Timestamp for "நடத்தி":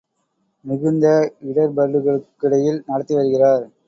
2.87-3.15